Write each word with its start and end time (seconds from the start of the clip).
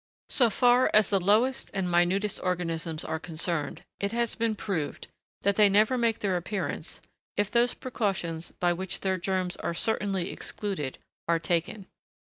So 0.31 0.49
far 0.49 0.89
as 0.95 1.11
the 1.11 1.19
lowest 1.19 1.69
and 1.75 1.87
minutest 1.87 2.39
organisms 2.41 3.05
are 3.05 3.19
concerned, 3.19 3.83
it 3.99 4.11
has 4.13 4.33
been 4.33 4.55
proved 4.55 5.07
that 5.43 5.57
they 5.57 5.69
never 5.69 5.95
make 5.95 6.21
their 6.21 6.37
appearance, 6.37 7.01
if 7.37 7.51
those 7.51 7.75
precautions 7.75 8.49
by 8.51 8.73
which 8.73 9.01
their 9.01 9.17
germs 9.19 9.57
are 9.57 9.75
certainly 9.75 10.31
excluded 10.31 10.97
are 11.27 11.37
taken. 11.37 11.85